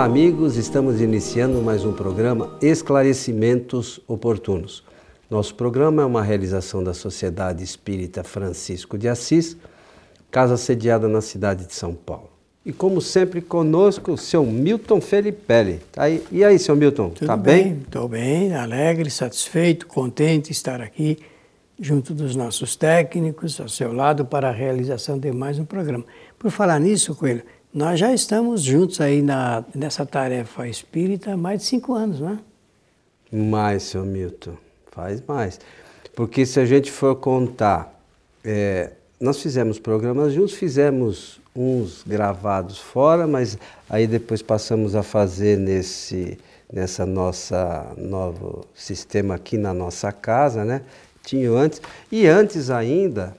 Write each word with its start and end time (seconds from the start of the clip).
Olá, 0.00 0.06
amigos. 0.06 0.56
Estamos 0.56 0.98
iniciando 1.02 1.60
mais 1.60 1.84
um 1.84 1.92
programa 1.92 2.56
Esclarecimentos 2.62 4.00
Oportunos. 4.08 4.82
Nosso 5.28 5.54
programa 5.54 6.00
é 6.00 6.06
uma 6.06 6.22
realização 6.22 6.82
da 6.82 6.94
Sociedade 6.94 7.62
Espírita 7.62 8.24
Francisco 8.24 8.96
de 8.96 9.06
Assis, 9.08 9.58
casa 10.30 10.56
sediada 10.56 11.06
na 11.06 11.20
cidade 11.20 11.66
de 11.66 11.74
São 11.74 11.92
Paulo. 11.92 12.30
E 12.64 12.72
como 12.72 12.98
sempre, 13.02 13.42
conosco 13.42 14.12
o 14.12 14.16
seu 14.16 14.42
Milton 14.46 15.02
Felipe. 15.02 15.82
Tá 15.92 16.04
aí. 16.04 16.24
E 16.32 16.42
aí, 16.42 16.58
seu 16.58 16.74
Milton, 16.74 17.10
Tudo 17.10 17.26
tá 17.26 17.36
bem? 17.36 17.82
Estou 17.84 18.08
bem, 18.08 18.48
bem, 18.48 18.54
alegre, 18.54 19.10
satisfeito, 19.10 19.86
contente 19.86 20.46
de 20.46 20.52
estar 20.52 20.80
aqui 20.80 21.18
junto 21.78 22.14
dos 22.14 22.34
nossos 22.34 22.74
técnicos, 22.74 23.60
ao 23.60 23.68
seu 23.68 23.92
lado, 23.92 24.24
para 24.24 24.48
a 24.48 24.52
realização 24.52 25.18
de 25.18 25.30
mais 25.30 25.58
um 25.58 25.64
programa. 25.66 26.06
Por 26.38 26.50
falar 26.50 26.78
nisso, 26.78 27.14
Coelho, 27.14 27.42
nós 27.72 28.00
já 28.00 28.12
estamos 28.12 28.62
juntos 28.62 29.00
aí 29.00 29.22
na, 29.22 29.64
nessa 29.74 30.04
tarefa 30.04 30.66
espírita 30.66 31.32
há 31.32 31.36
mais 31.36 31.60
de 31.60 31.66
cinco 31.66 31.94
anos, 31.94 32.20
não 32.20 32.30
é? 32.30 32.38
Mais, 33.36 33.84
seu 33.84 34.04
Milton, 34.04 34.54
faz 34.90 35.22
mais. 35.26 35.60
Porque 36.14 36.44
se 36.44 36.58
a 36.58 36.66
gente 36.66 36.90
for 36.90 37.14
contar, 37.14 37.94
é, 38.44 38.90
nós 39.20 39.40
fizemos 39.40 39.78
programas 39.78 40.32
juntos, 40.32 40.54
fizemos 40.54 41.40
uns 41.54 42.02
gravados 42.04 42.78
fora, 42.78 43.26
mas 43.26 43.56
aí 43.88 44.06
depois 44.06 44.42
passamos 44.42 44.94
a 44.94 45.02
fazer 45.02 45.58
nesse 45.58 46.38
nessa 46.72 47.04
nossa 47.04 47.92
novo 47.96 48.64
sistema 48.74 49.34
aqui 49.34 49.58
na 49.58 49.74
nossa 49.74 50.12
casa, 50.12 50.64
né? 50.64 50.82
Tinha 51.24 51.50
antes 51.50 51.82
e 52.10 52.26
antes 52.26 52.70
ainda 52.70 53.34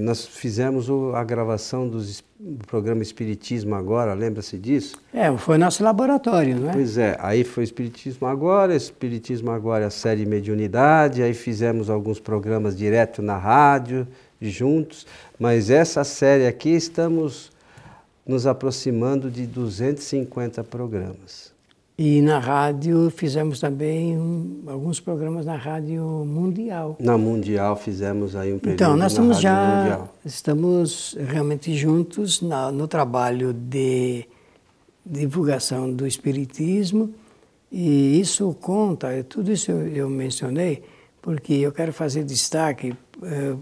nós 0.00 0.26
fizemos 0.26 0.88
a 1.14 1.22
gravação 1.22 1.88
dos, 1.88 2.24
do 2.40 2.66
programa 2.66 3.02
Espiritismo 3.02 3.74
Agora, 3.74 4.14
lembra-se 4.14 4.58
disso? 4.58 4.96
É, 5.12 5.34
foi 5.36 5.58
nosso 5.58 5.84
laboratório, 5.84 6.56
não 6.56 6.70
é? 6.70 6.72
Pois 6.72 6.96
é, 6.96 7.16
aí 7.20 7.44
foi 7.44 7.64
Espiritismo 7.64 8.26
Agora, 8.26 8.74
Espiritismo 8.74 9.50
Agora, 9.50 9.86
a 9.86 9.90
série 9.90 10.24
Mediunidade, 10.24 11.22
aí 11.22 11.34
fizemos 11.34 11.90
alguns 11.90 12.18
programas 12.18 12.76
direto 12.76 13.20
na 13.20 13.36
rádio, 13.36 14.08
juntos, 14.40 15.06
mas 15.38 15.70
essa 15.70 16.02
série 16.02 16.46
aqui 16.46 16.70
estamos 16.70 17.52
nos 18.26 18.46
aproximando 18.46 19.30
de 19.30 19.46
250 19.46 20.64
programas. 20.64 21.53
E 21.96 22.20
na 22.22 22.40
rádio 22.40 23.08
fizemos 23.08 23.60
também 23.60 24.18
um, 24.18 24.64
alguns 24.66 24.98
programas 24.98 25.46
na 25.46 25.54
rádio 25.54 26.02
mundial. 26.26 26.96
Na 26.98 27.16
mundial 27.16 27.76
fizemos 27.76 28.34
aí 28.34 28.52
um 28.52 28.58
período 28.58 28.74
Então 28.74 28.96
nós 28.96 29.12
estamos 29.12 29.40
já 29.40 29.76
mundial. 29.76 30.14
estamos 30.24 31.16
realmente 31.28 31.72
juntos 31.76 32.42
na, 32.42 32.72
no 32.72 32.88
trabalho 32.88 33.52
de 33.52 34.26
divulgação 35.06 35.92
do 35.92 36.04
espiritismo 36.04 37.14
e 37.70 38.20
isso 38.20 38.56
conta. 38.60 39.24
Tudo 39.28 39.52
isso 39.52 39.70
eu, 39.70 39.86
eu 39.86 40.10
mencionei 40.10 40.82
porque 41.22 41.54
eu 41.54 41.70
quero 41.70 41.92
fazer 41.92 42.24
destaque. 42.24 42.92
Eh, 43.22 43.56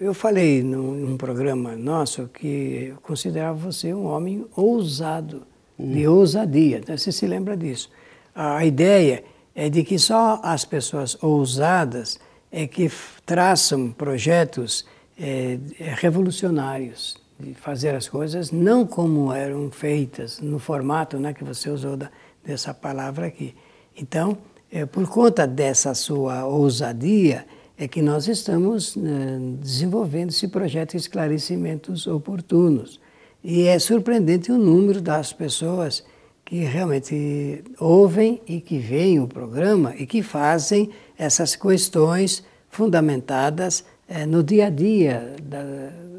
eu 0.00 0.12
falei 0.12 0.62
num, 0.62 0.92
num, 0.92 1.16
programa 1.16 1.76
nosso 1.76 2.28
que 2.28 2.88
eu 2.90 2.96
considerava 3.02 3.56
você 3.56 3.94
um 3.94 4.06
homem 4.06 4.44
ousado. 4.56 5.42
De 5.80 6.06
ousadia. 6.06 6.78
Então, 6.78 6.96
você 6.96 7.12
se 7.12 7.26
lembra 7.26 7.56
disso. 7.56 7.90
A 8.34 8.64
ideia 8.64 9.24
é 9.54 9.68
de 9.68 9.82
que 9.82 9.98
só 9.98 10.40
as 10.42 10.64
pessoas 10.64 11.16
ousadas 11.22 12.18
é 12.50 12.66
que 12.66 12.90
traçam 13.24 13.90
projetos 13.90 14.84
é, 15.18 15.58
revolucionários, 15.96 17.16
de 17.38 17.54
fazer 17.54 17.94
as 17.94 18.08
coisas 18.08 18.50
não 18.50 18.86
como 18.86 19.32
eram 19.32 19.70
feitas, 19.70 20.40
no 20.40 20.58
formato 20.58 21.18
né, 21.18 21.32
que 21.32 21.44
você 21.44 21.70
usou 21.70 21.96
da, 21.96 22.10
dessa 22.44 22.74
palavra 22.74 23.26
aqui. 23.26 23.54
Então, 23.96 24.36
é, 24.70 24.84
por 24.86 25.08
conta 25.08 25.46
dessa 25.46 25.94
sua 25.94 26.44
ousadia, 26.44 27.46
é 27.76 27.88
que 27.88 28.02
nós 28.02 28.28
estamos 28.28 28.94
né, 28.94 29.38
desenvolvendo 29.60 30.30
esse 30.30 30.46
projeto 30.48 30.90
de 30.90 30.98
esclarecimentos 30.98 32.06
oportunos. 32.06 33.00
E 33.42 33.66
é 33.66 33.78
surpreendente 33.78 34.52
o 34.52 34.58
número 34.58 35.00
das 35.00 35.32
pessoas 35.32 36.04
que 36.44 36.56
realmente 36.64 37.62
ouvem 37.78 38.40
e 38.46 38.60
que 38.60 38.78
veem 38.78 39.20
o 39.20 39.26
programa 39.26 39.94
e 39.96 40.06
que 40.06 40.22
fazem 40.22 40.90
essas 41.16 41.54
questões 41.54 42.44
fundamentadas 42.68 43.84
é, 44.08 44.26
no 44.26 44.42
dia 44.42 44.66
a 44.66 44.70
dia 44.70 45.36
da, 45.42 45.62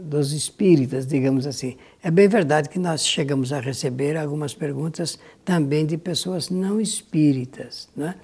dos 0.03 0.31
espíritas, 0.33 1.05
digamos 1.05 1.45
assim. 1.45 1.75
É 2.01 2.09
bem 2.09 2.27
verdade 2.27 2.69
que 2.69 2.79
nós 2.79 3.05
chegamos 3.05 3.51
a 3.53 3.59
receber 3.59 4.17
algumas 4.17 4.53
perguntas 4.53 5.19
também 5.43 5.85
de 5.85 5.97
pessoas 5.97 6.49
não 6.49 6.79
espíritas, 6.79 7.89
né? 7.95 8.15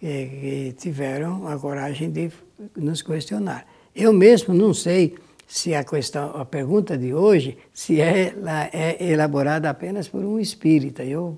que 0.00 0.74
tiveram 0.78 1.46
a 1.46 1.58
coragem 1.58 2.10
de 2.10 2.30
nos 2.74 3.02
questionar. 3.02 3.66
Eu 3.94 4.12
mesmo 4.12 4.54
não 4.54 4.72
sei 4.72 5.14
se 5.50 5.74
a 5.74 5.82
questão, 5.82 6.30
a 6.36 6.44
pergunta 6.44 6.96
de 6.96 7.12
hoje, 7.12 7.58
se 7.74 8.00
ela 8.00 8.70
é 8.72 8.96
elaborada 9.04 9.68
apenas 9.68 10.06
por 10.06 10.24
um 10.24 10.38
espírita. 10.38 11.02
Eu 11.02 11.36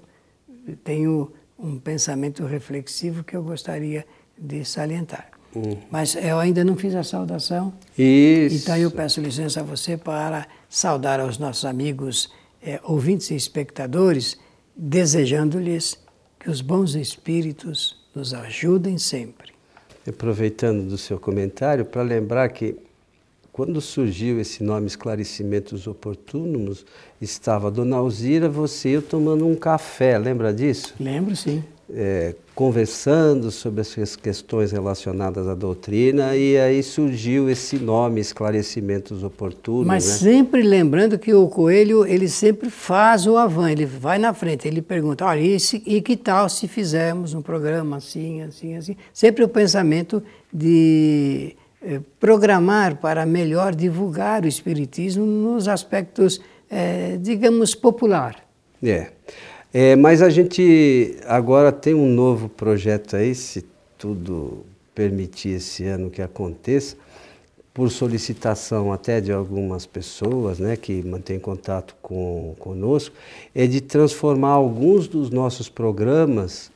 tenho 0.85 1.33
um 1.59 1.79
pensamento 1.79 2.45
reflexivo 2.45 3.25
que 3.25 3.35
eu 3.35 3.43
gostaria 3.43 4.05
de 4.37 4.67
salientar. 4.67 5.31
Uhum. 5.55 5.79
Mas 5.91 6.15
eu 6.15 6.39
ainda 6.39 6.63
não 6.63 6.77
fiz 6.77 6.95
a 6.95 7.03
saudação. 7.03 7.73
Isso. 7.97 8.57
Então 8.57 8.77
eu 8.77 8.91
peço 8.91 9.19
licença 9.19 9.61
a 9.61 9.63
você 9.63 9.97
para 9.97 10.47
saudar 10.69 11.19
aos 11.19 11.39
nossos 11.39 11.65
amigos 11.65 12.31
eh, 12.63 12.79
ouvintes 12.85 13.31
e 13.31 13.35
espectadores, 13.35 14.37
desejando-lhes 14.77 15.99
que 16.39 16.51
os 16.51 16.61
bons 16.61 16.95
espíritos 16.97 17.99
nos 18.15 18.35
ajudem 18.35 18.99
sempre. 18.99 19.53
Aproveitando 20.07 20.87
do 20.87 20.99
seu 20.99 21.19
comentário, 21.19 21.87
para 21.87 22.03
lembrar 22.03 22.51
que 22.51 22.77
quando 23.53 23.81
surgiu 23.81 24.41
esse 24.41 24.63
nome 24.65 24.87
Esclarecimentos 24.87 25.87
Oportunos, 25.87 26.87
estava 27.21 27.71
Dona 27.71 27.97
Alzira, 27.97 28.49
você 28.49 28.89
e 28.89 28.93
eu 28.93 29.03
tomando 29.03 29.47
um 29.47 29.55
café, 29.55 30.19
lembra 30.19 30.55
disso? 30.55 30.95
Lembro, 30.99 31.37
sim 31.37 31.63
é, 31.95 32.35
conversando 32.55 33.51
sobre 33.51 33.83
as 33.83 34.17
questões 34.17 34.73
relacionadas 34.73 35.47
à 35.47 35.55
doutrina 35.55 36.35
e 36.35 36.59
aí 36.59 36.83
surgiu 36.83 37.51
esse 37.51 37.77
nome, 37.77 38.21
esclarecimentos 38.21 39.23
oportunos. 39.23 39.87
Mas 39.87 40.07
né? 40.07 40.33
sempre 40.33 40.63
lembrando 40.63 41.19
que 41.19 41.35
o 41.35 41.49
coelho 41.49 42.07
ele 42.07 42.29
sempre 42.29 42.71
faz 42.71 43.27
o 43.27 43.37
avan, 43.37 43.71
ele 43.71 43.85
vai 43.85 44.19
na 44.19 44.33
frente, 44.33 44.67
ele 44.67 44.81
pergunta, 44.81 45.25
olha, 45.25 45.41
e, 45.41 45.61
se, 45.61 45.83
e 45.87 46.01
que 46.01 46.17
tal 46.17 46.49
se 46.49 46.67
fizermos 46.67 47.35
um 47.35 47.43
programa 47.43 47.99
assim, 47.99 48.43
assim, 48.43 48.77
assim? 48.77 48.97
Sempre 49.13 49.45
o 49.45 49.49
pensamento 49.49 50.23
de 50.53 51.55
programar 52.21 52.97
para 52.97 53.27
melhor 53.27 53.75
divulgar 53.75 54.45
o 54.45 54.49
espiritismo 54.49 55.25
nos 55.25 55.69
aspectos, 55.69 56.41
eh, 56.71 57.19
digamos, 57.21 57.75
popular. 57.75 58.37
É. 58.83 59.09
É, 59.75 59.97
mas 59.97 60.21
a 60.21 60.29
gente 60.29 61.17
agora 61.27 61.73
tem 61.73 61.95
um 61.95 62.07
novo 62.07 62.49
projeto 62.49 63.17
aí, 63.17 63.35
se 63.35 63.65
tudo 63.97 64.67
permitir 64.95 65.57
esse 65.57 65.85
ano 65.87 66.11
que 66.11 66.21
aconteça, 66.21 66.97
por 67.73 67.91
solicitação 67.91 68.93
até 68.93 69.19
de 69.19 69.33
algumas 69.33 69.87
pessoas 69.87 70.59
né, 70.59 70.77
que 70.77 71.03
mantêm 71.03 71.39
contato 71.39 71.97
com, 72.03 72.55
conosco, 72.59 73.15
é 73.55 73.67
de 73.67 73.81
transformar 73.81 74.51
alguns 74.51 75.09
dos 75.09 75.31
nossos 75.31 75.71
programas 75.71 76.71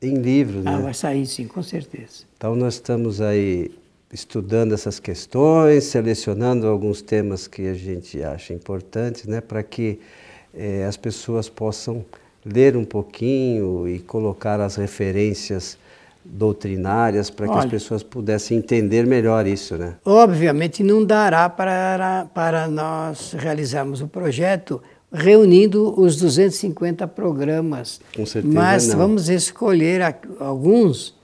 em 0.00 0.14
livros. 0.14 0.64
Ah, 0.66 0.78
né? 0.78 0.82
vai 0.82 0.94
sair 0.94 1.26
sim, 1.26 1.46
com 1.46 1.62
certeza. 1.62 2.24
Então 2.36 2.56
nós 2.56 2.74
estamos 2.74 3.20
aí 3.20 3.70
estudando 4.14 4.72
essas 4.72 5.00
questões, 5.00 5.84
selecionando 5.84 6.68
alguns 6.68 7.02
temas 7.02 7.48
que 7.48 7.66
a 7.66 7.74
gente 7.74 8.22
acha 8.22 8.54
importantes, 8.54 9.26
né, 9.26 9.40
para 9.40 9.62
que 9.62 9.98
é, 10.54 10.84
as 10.84 10.96
pessoas 10.96 11.48
possam 11.48 12.04
ler 12.46 12.76
um 12.76 12.84
pouquinho 12.84 13.88
e 13.88 13.98
colocar 13.98 14.60
as 14.60 14.76
referências 14.76 15.76
doutrinárias 16.24 17.28
para 17.28 17.48
que 17.48 17.58
as 17.58 17.66
pessoas 17.66 18.02
pudessem 18.02 18.56
entender 18.56 19.06
melhor 19.06 19.46
isso, 19.46 19.76
né? 19.76 19.96
Obviamente 20.04 20.82
não 20.82 21.04
dará 21.04 21.50
para, 21.50 22.26
para 22.32 22.66
nós 22.66 23.32
realizarmos 23.32 24.00
o 24.00 24.08
projeto 24.08 24.80
reunindo 25.12 25.98
os 26.00 26.16
250 26.16 27.06
programas. 27.08 28.00
Com 28.16 28.24
certeza 28.24 28.54
Mas 28.54 28.88
não. 28.88 28.96
vamos 28.96 29.28
escolher 29.28 30.16
alguns. 30.40 31.14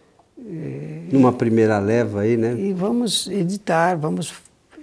Numa 1.12 1.32
primeira 1.32 1.78
leva 1.78 2.20
aí, 2.20 2.36
né? 2.36 2.54
E 2.58 2.72
vamos 2.72 3.26
editar, 3.28 3.96
vamos, 3.96 4.34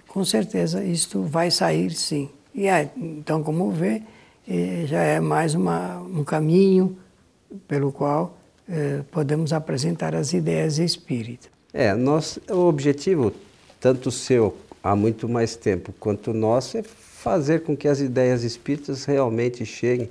com 0.07 0.24
certeza, 0.24 0.83
isto 0.83 1.24
vai 1.24 1.50
sair 1.51 1.92
sim. 1.92 2.30
E 2.54 2.68
é, 2.68 2.89
então, 2.95 3.44
como 3.44 3.71
vê, 3.71 4.01
já 4.86 5.01
é 5.01 5.19
mais 5.19 5.56
uma, 5.56 6.00
um 6.00 6.24
caminho 6.24 6.98
pelo 7.68 7.92
qual 7.92 8.38
eh, 8.69 9.01
podemos 9.12 9.54
apresentar 9.54 10.13
as 10.13 10.33
ideias 10.33 10.77
espíritas. 10.77 11.50
É, 11.74 11.94
nós, 11.94 12.38
o 12.50 12.68
objetivo, 12.68 13.31
tanto 13.80 14.12
seu 14.12 14.57
há 14.83 14.94
muito 14.94 15.30
mais 15.30 15.56
tempo 15.56 15.94
quanto 16.00 16.31
o 16.31 16.33
nosso 16.33 16.77
é 16.77 16.83
fazer 16.83 17.63
com 17.63 17.77
que 17.77 17.88
as 17.88 18.01
ideias 18.01 18.44
espíritas 18.44 19.06
realmente 19.06 19.65
cheguem 19.65 20.10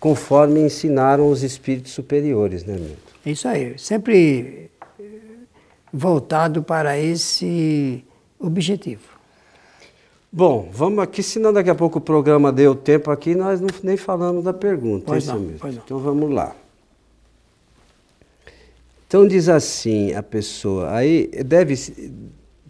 conforme 0.00 0.60
ensinaram 0.60 1.30
os 1.30 1.42
espíritos 1.42 1.92
superiores, 1.92 2.64
né, 2.64 2.74
Milton? 2.74 2.96
Isso 3.24 3.46
aí, 3.46 3.78
sempre 3.78 4.70
eh, 4.98 5.04
voltado 5.92 6.62
para 6.62 6.98
esse 6.98 8.02
objetivo. 8.38 9.02
Bom, 10.32 10.70
vamos 10.72 11.00
aqui, 11.00 11.22
senão 11.22 11.52
daqui 11.52 11.68
a 11.68 11.74
pouco 11.74 11.98
o 11.98 12.00
programa 12.00 12.50
deu 12.50 12.74
tempo 12.74 13.10
aqui, 13.10 13.34
nós 13.34 13.60
não, 13.60 13.68
nem 13.82 13.96
falamos 13.96 14.42
da 14.42 14.54
pergunta. 14.54 15.04
Pois 15.06 15.26
não, 15.26 15.38
mesmo. 15.38 15.58
pois 15.60 15.74
não. 15.74 15.82
Então 15.84 15.98
vamos 15.98 16.30
lá. 16.30 16.56
Então 19.06 19.26
diz 19.26 19.48
assim 19.48 20.14
a 20.14 20.22
pessoa, 20.22 20.94
aí 20.94 21.26
deve, 21.44 21.74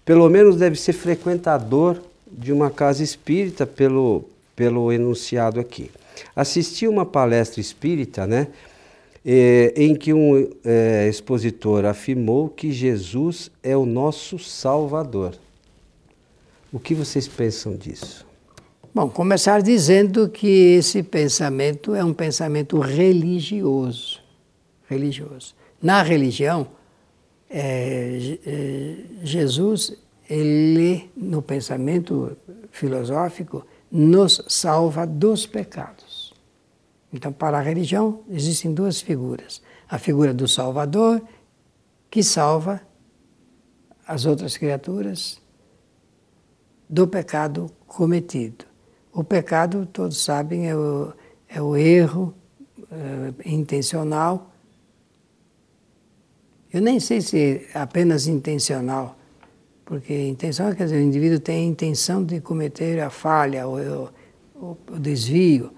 pelo 0.06 0.29
menos 0.31 0.56
deve 0.56 0.75
ser 0.75 0.94
frequentador 0.94 2.00
de 2.27 2.50
uma 2.50 2.71
casa 2.71 3.05
espírita 3.05 3.67
pelo, 3.67 4.25
pelo 4.56 4.91
enunciado 4.91 5.61
aqui. 5.61 5.91
Assisti 6.34 6.87
uma 6.87 7.06
palestra 7.06 7.61
espírita, 7.61 8.26
né? 8.26 8.49
eh, 9.25 9.72
em 9.76 9.94
que 9.94 10.12
um 10.12 10.50
eh, 10.64 11.08
expositor 11.08 11.84
afirmou 11.84 12.49
que 12.49 12.72
Jesus 12.72 13.50
é 13.62 13.76
o 13.76 13.84
nosso 13.84 14.38
Salvador. 14.38 15.34
O 16.72 16.78
que 16.78 16.94
vocês 16.94 17.26
pensam 17.28 17.76
disso? 17.76 18.26
Bom, 18.94 19.08
começar 19.08 19.62
dizendo 19.62 20.28
que 20.28 20.75
esse 20.76 21.02
pensamento 21.02 21.94
é 21.94 22.05
um 22.05 22.12
pensamento 22.12 22.78
religioso. 22.78 24.20
Religioso. 24.88 25.55
Na 25.81 26.02
religião, 26.02 26.67
é, 27.49 28.38
é, 28.44 28.96
Jesus, 29.22 29.96
ele, 30.28 31.08
no 31.17 31.40
pensamento 31.40 32.37
filosófico, 32.70 33.64
nos 33.90 34.42
salva 34.48 35.06
dos 35.06 35.46
pecados. 35.46 36.32
Então, 37.12 37.32
para 37.32 37.58
a 37.58 37.60
religião, 37.60 38.20
existem 38.28 38.72
duas 38.72 39.00
figuras: 39.00 39.60
a 39.88 39.98
figura 39.98 40.32
do 40.32 40.46
Salvador, 40.46 41.22
que 42.10 42.22
salva 42.22 42.81
as 44.06 44.26
outras 44.26 44.56
criaturas 44.56 45.40
do 46.88 47.06
pecado 47.06 47.70
cometido. 47.87 48.64
O 49.12 49.22
pecado, 49.22 49.87
todos 49.87 50.22
sabem, 50.22 50.69
é 50.69 50.76
o, 50.76 51.12
é 51.48 51.62
o 51.62 51.76
erro 51.76 52.34
é, 52.90 53.48
intencional. 53.48 54.52
Eu 56.72 56.81
nem 56.81 57.00
sei 57.00 57.20
se 57.20 57.66
é 57.75 57.78
apenas 57.78 58.26
intencional, 58.26 59.16
porque 59.90 60.28
intenção 60.28 60.72
quer 60.72 60.84
dizer, 60.84 60.98
o 60.98 61.02
indivíduo 61.02 61.40
tem 61.40 61.66
a 61.66 61.69
intenção 61.69 62.22
de 62.22 62.40
cometer 62.40 63.00
a 63.00 63.10
falha, 63.10 63.66
o, 63.66 64.08
o, 64.54 64.76
o 64.88 64.98
desvio. 65.00 65.72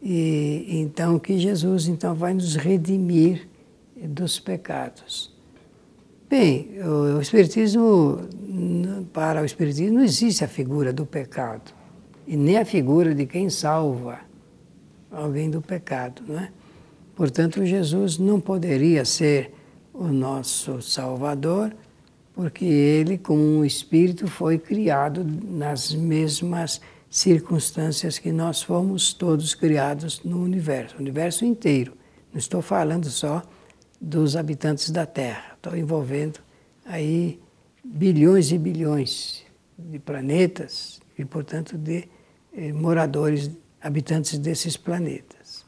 E 0.00 0.64
então 0.68 1.18
que 1.18 1.36
Jesus 1.36 1.88
então 1.88 2.14
vai 2.14 2.32
nos 2.32 2.54
redimir 2.54 3.48
dos 3.96 4.38
pecados. 4.38 5.34
Bem, 6.30 6.70
o 7.16 7.20
Espiritismo, 7.20 8.20
para 9.12 9.42
o 9.42 9.44
Espiritismo 9.44 9.96
não 9.96 10.04
existe 10.04 10.44
a 10.44 10.48
figura 10.48 10.92
do 10.92 11.04
pecado, 11.04 11.74
e 12.28 12.36
nem 12.36 12.58
a 12.58 12.64
figura 12.64 13.12
de 13.12 13.26
quem 13.26 13.50
salva 13.50 14.20
alguém 15.10 15.50
do 15.50 15.60
pecado, 15.60 16.22
não 16.28 16.38
é? 16.38 16.52
Portanto, 17.16 17.66
Jesus 17.66 18.18
não 18.18 18.38
poderia 18.38 19.04
ser 19.04 19.52
o 19.92 20.06
nosso 20.06 20.80
Salvador, 20.80 21.74
porque 22.38 22.64
ele, 22.64 23.18
como 23.18 23.42
um 23.42 23.64
espírito, 23.64 24.28
foi 24.28 24.60
criado 24.60 25.24
nas 25.24 25.92
mesmas 25.92 26.80
circunstâncias 27.10 28.16
que 28.16 28.30
nós 28.30 28.62
fomos 28.62 29.12
todos 29.12 29.56
criados 29.56 30.22
no 30.22 30.40
universo, 30.44 30.94
o 30.94 31.00
universo 31.00 31.44
inteiro. 31.44 31.94
Não 32.32 32.38
estou 32.38 32.62
falando 32.62 33.10
só 33.10 33.42
dos 34.00 34.36
habitantes 34.36 34.90
da 34.90 35.04
Terra, 35.04 35.54
estou 35.56 35.76
envolvendo 35.76 36.38
aí 36.86 37.40
bilhões 37.82 38.52
e 38.52 38.58
bilhões 38.58 39.44
de 39.76 39.98
planetas 39.98 41.00
e, 41.18 41.24
portanto, 41.24 41.76
de 41.76 42.08
eh, 42.56 42.72
moradores, 42.72 43.50
habitantes 43.82 44.38
desses 44.38 44.76
planetas. 44.76 45.66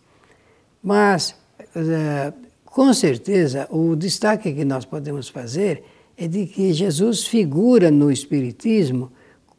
Mas, 0.80 1.34
eh, 1.74 2.32
com 2.64 2.94
certeza, 2.94 3.66
o 3.72 3.96
destaque 3.96 4.52
que 4.52 4.64
nós 4.64 4.84
podemos 4.84 5.28
fazer 5.28 5.82
é 6.20 6.28
de 6.28 6.44
que 6.44 6.70
Jesus 6.70 7.26
figura 7.26 7.90
no 7.90 8.12
Espiritismo 8.12 9.10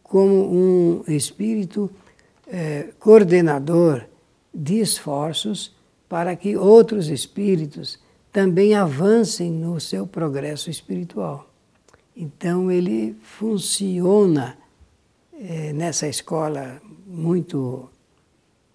como 0.04 0.54
um 0.54 1.04
espírito 1.08 1.90
eh, 2.46 2.90
coordenador 3.00 4.04
de 4.54 4.80
esforços 4.80 5.76
para 6.08 6.36
que 6.36 6.56
outros 6.56 7.08
espíritos 7.08 8.00
também 8.32 8.76
avancem 8.76 9.50
no 9.50 9.80
seu 9.80 10.06
progresso 10.06 10.70
espiritual. 10.70 11.50
Então 12.16 12.72
ele 12.72 13.16
funciona 13.24 14.56
eh, 15.34 15.74
nessa 15.74 16.08
escola 16.08 16.80
muito 17.08 17.90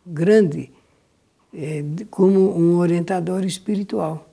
grande 0.05 0.73
eh, 1.55 1.85
como 2.11 2.59
um 2.59 2.79
orientador 2.79 3.45
espiritual, 3.45 4.29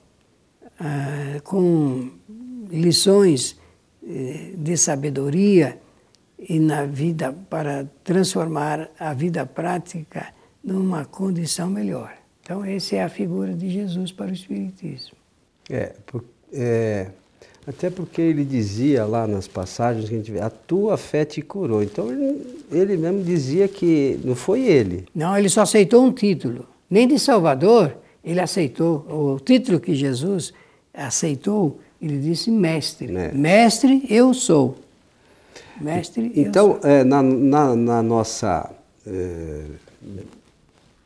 ah, 0.80 1.40
com 1.44 2.10
lições 2.74 3.56
eh, 4.06 4.52
de 4.56 4.76
sabedoria 4.76 5.78
e 6.38 6.58
na 6.58 6.84
vida 6.84 7.34
para 7.48 7.86
transformar 8.02 8.90
a 8.98 9.14
vida 9.14 9.46
prática 9.46 10.26
numa 10.62 11.04
condição 11.04 11.70
melhor. 11.70 12.12
Então, 12.42 12.64
essa 12.64 12.96
é 12.96 13.02
a 13.02 13.08
figura 13.08 13.54
de 13.54 13.70
Jesus 13.70 14.12
para 14.12 14.30
o 14.30 14.34
Espiritismo. 14.34 15.16
É, 15.70 15.94
por, 16.04 16.24
é, 16.52 17.10
até 17.66 17.88
porque 17.88 18.20
ele 18.20 18.44
dizia 18.44 19.06
lá 19.06 19.26
nas 19.26 19.48
passagens 19.48 20.08
que 20.08 20.14
a 20.14 20.18
gente 20.18 20.30
vê, 20.30 20.40
a 20.40 20.50
tua 20.50 20.98
fé 20.98 21.24
te 21.24 21.40
curou. 21.40 21.82
Então, 21.82 22.10
ele, 22.10 22.64
ele 22.70 22.96
mesmo 22.96 23.22
dizia 23.22 23.66
que 23.66 24.20
não 24.22 24.34
foi 24.34 24.66
ele. 24.66 25.06
Não, 25.14 25.36
ele 25.36 25.48
só 25.48 25.62
aceitou 25.62 26.04
um 26.04 26.12
título. 26.12 26.66
Nem 26.90 27.08
de 27.08 27.18
Salvador 27.18 27.96
ele 28.22 28.40
aceitou. 28.40 29.06
O 29.08 29.40
título 29.40 29.80
que 29.80 29.94
Jesus 29.94 30.52
aceitou, 30.92 31.80
ele 32.00 32.18
disse 32.18 32.50
mestre. 32.50 33.08
Mestre, 33.08 33.38
mestre 33.38 34.06
eu 34.08 34.34
sou. 34.34 34.76
Mestre, 35.80 36.32
então, 36.36 36.78
é, 36.82 37.02
na, 37.02 37.20
na, 37.22 37.74
na, 37.74 38.02
nossa 38.02 38.70
é, 39.06 39.64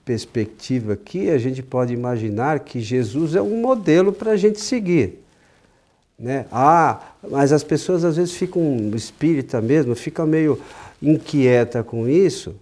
perspectiva 0.05 0.93
aqui, 0.93 1.31
a 1.31 1.39
gente 1.39 1.63
pode 1.63 1.93
imaginar 1.93 2.61
que 2.61 2.81
Jesus 2.81 3.35
é 3.35 3.41
um 3.41 3.61
modelo 3.63 4.13
para 4.13 4.33
a 4.33 4.37
gente 4.37 4.61
seguir. 4.61 5.21
Né? 6.19 6.47
Ah, 6.51 7.13
mas 7.31 7.53
as 7.53 7.63
pessoas 7.63 8.05
às 8.05 8.17
vezes 8.17 8.35
ficam, 8.35 8.91
espírita 8.95 9.61
mesmo, 9.61 9.95
fica 9.95 10.27
meio 10.27 10.61
inquieta 11.01 11.83
com 11.83 12.09
isso, 12.09 12.57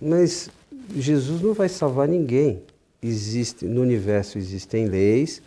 mas 0.00 0.50
Jesus 0.96 1.40
não 1.40 1.54
vai 1.54 1.68
salvar 1.68 2.08
ninguém. 2.08 2.60
Existe, 3.02 3.64
no 3.64 3.82
universo 3.82 4.38
existem 4.38 4.86
leis, 4.86 5.40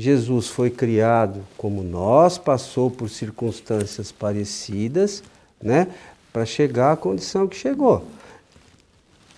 Jesus 0.00 0.48
foi 0.48 0.70
criado 0.70 1.42
como 1.58 1.82
nós, 1.82 2.38
passou 2.38 2.90
por 2.90 3.10
circunstâncias 3.10 4.10
parecidas, 4.10 5.22
né, 5.62 5.88
para 6.32 6.46
chegar 6.46 6.92
à 6.92 6.96
condição 6.96 7.46
que 7.46 7.54
chegou. 7.54 8.02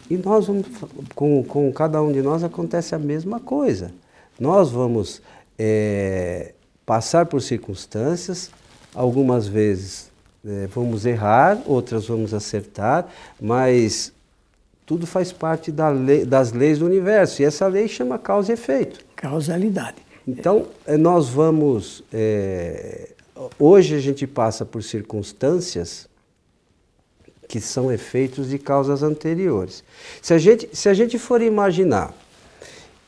E 0.08 0.16
nós 0.16 0.46
vamos, 0.46 0.66
com, 1.16 1.42
com 1.42 1.72
cada 1.72 2.00
um 2.00 2.12
de 2.12 2.22
nós 2.22 2.44
acontece 2.44 2.94
a 2.94 2.98
mesma 2.98 3.40
coisa. 3.40 3.90
Nós 4.38 4.70
vamos 4.70 5.20
é, 5.58 6.54
passar 6.86 7.26
por 7.26 7.42
circunstâncias, 7.42 8.48
algumas 8.94 9.48
vezes 9.48 10.12
é, 10.46 10.68
vamos 10.68 11.04
errar, 11.04 11.60
outras 11.66 12.06
vamos 12.06 12.32
acertar, 12.32 13.08
mas 13.40 14.12
tudo 14.86 15.08
faz 15.08 15.32
parte 15.32 15.72
da 15.72 15.88
lei, 15.88 16.24
das 16.24 16.52
leis 16.52 16.78
do 16.78 16.86
universo. 16.86 17.42
E 17.42 17.44
essa 17.44 17.66
lei 17.66 17.88
chama 17.88 18.16
causa 18.16 18.52
e 18.52 18.54
efeito. 18.54 19.04
Causalidade. 19.16 20.11
Então, 20.26 20.66
eh, 20.86 20.96
nós 20.96 21.28
vamos. 21.28 22.04
É, 22.12 23.10
hoje 23.58 23.94
a 23.94 24.00
gente 24.00 24.26
passa 24.26 24.64
por 24.64 24.82
circunstâncias 24.82 26.08
que 27.48 27.60
são 27.60 27.92
efeitos 27.92 28.48
de 28.48 28.58
causas 28.58 29.02
anteriores. 29.02 29.84
Se 30.22 30.32
a 30.32 30.38
gente, 30.38 30.68
se 30.72 30.88
a 30.88 30.94
gente 30.94 31.18
for 31.18 31.42
imaginar 31.42 32.14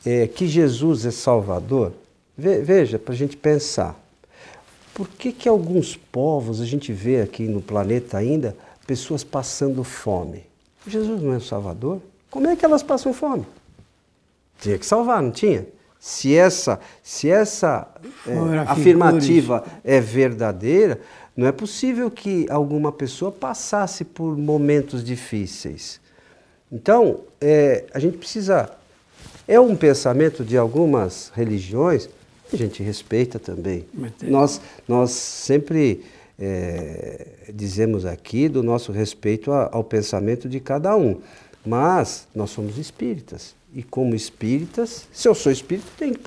é, 0.05 0.27
que 0.27 0.47
Jesus 0.47 1.05
é 1.05 1.11
Salvador, 1.11 1.93
ve, 2.37 2.59
veja, 2.59 2.99
para 2.99 3.13
a 3.13 3.17
gente 3.17 3.35
pensar, 3.35 3.99
por 4.93 5.07
que, 5.09 5.31
que 5.31 5.49
alguns 5.49 5.95
povos 5.95 6.61
a 6.61 6.65
gente 6.65 6.93
vê 6.93 7.21
aqui 7.21 7.47
no 7.47 7.61
planeta 7.61 8.17
ainda 8.17 8.55
pessoas 8.85 9.23
passando 9.23 9.83
fome? 9.83 10.43
Jesus 10.85 11.21
não 11.21 11.33
é 11.33 11.39
Salvador? 11.39 11.99
Como 12.29 12.47
é 12.47 12.55
que 12.55 12.63
elas 12.63 12.83
passam 12.83 13.13
fome? 13.13 13.45
Tinha 14.59 14.77
que 14.77 14.85
salvar, 14.85 15.23
não 15.23 15.31
tinha? 15.31 15.65
Se 16.07 16.35
essa, 16.35 16.79
se 17.01 17.31
essa 17.31 17.87
é, 18.27 18.59
afirmativa 18.59 19.65
é 19.83 19.99
verdadeira, 19.99 21.01
não 21.35 21.47
é 21.47 21.51
possível 21.51 22.11
que 22.11 22.45
alguma 22.47 22.91
pessoa 22.91 23.31
passasse 23.31 24.05
por 24.05 24.37
momentos 24.37 25.03
difíceis. 25.03 25.99
Então, 26.71 27.21
é, 27.41 27.85
a 27.91 27.97
gente 27.97 28.19
precisa. 28.19 28.69
É 29.47 29.59
um 29.59 29.75
pensamento 29.75 30.45
de 30.45 30.55
algumas 30.55 31.31
religiões, 31.33 32.07
a 32.53 32.55
gente 32.55 32.83
respeita 32.83 33.39
também. 33.39 33.87
Nós, 34.21 34.61
nós 34.87 35.09
sempre 35.09 36.05
é, 36.37 37.49
dizemos 37.51 38.05
aqui 38.05 38.47
do 38.47 38.61
nosso 38.61 38.91
respeito 38.91 39.51
ao 39.51 39.83
pensamento 39.83 40.47
de 40.47 40.59
cada 40.59 40.95
um. 40.95 41.19
Mas 41.65 42.27
nós 42.35 42.51
somos 42.51 42.77
espíritas. 42.77 43.55
E 43.75 43.83
como 43.83 44.15
espíritas, 44.15 45.05
se 45.11 45.27
eu 45.27 45.35
sou 45.35 45.51
espírita, 45.51 45.87
tenho 45.97 46.13
que 46.13 46.21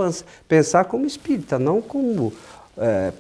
pensar 0.47 0.85
como 0.85 1.07
espírita, 1.07 1.59
não 1.59 1.81
como 1.81 2.31
é, 2.77 3.11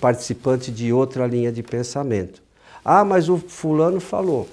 participante 0.00 0.72
de 0.72 0.92
outra 0.92 1.24
linha 1.24 1.52
de 1.52 1.62
pensamento. 1.62 2.42
Ah, 2.84 3.04
mas 3.04 3.28
o 3.28 3.38
fulano 3.38 4.00
falou. 4.00 4.48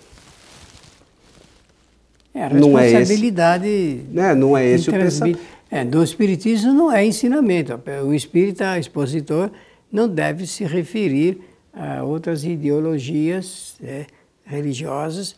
É, 2.34 2.44
a 2.44 2.48
responsabilidade. 2.48 3.68
Não 3.68 3.76
é 3.76 3.86
esse, 3.92 4.06
né? 4.14 4.36
não 4.36 4.58
é 4.58 4.66
esse 4.68 4.90
o 4.90 4.94
pensamento. 4.94 5.40
É, 5.70 5.84
do 5.84 6.04
Espiritismo 6.04 6.72
não 6.72 6.92
é 6.92 7.04
ensinamento. 7.04 7.80
O 8.06 8.14
espírita 8.14 8.78
expositor 8.78 9.50
não 9.92 10.08
deve 10.08 10.46
se 10.46 10.64
referir 10.64 11.42
a 11.74 12.04
outras 12.04 12.44
ideologias 12.44 13.76
é, 13.82 14.06
religiosas 14.46 15.36